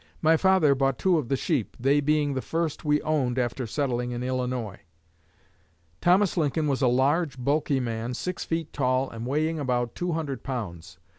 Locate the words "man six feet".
7.79-8.73